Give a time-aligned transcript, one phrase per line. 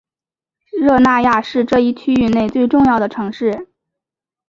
[0.71, 3.67] 热那亚是这一区域内最重要的城市。